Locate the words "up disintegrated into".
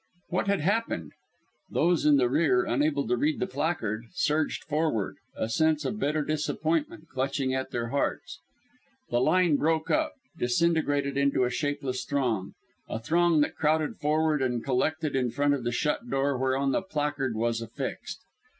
9.91-11.43